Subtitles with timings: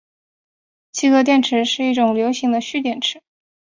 [0.91, 3.21] 镍镉电池是一种流行的蓄电池。